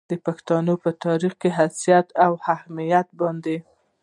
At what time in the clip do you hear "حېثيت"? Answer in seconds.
1.57-2.07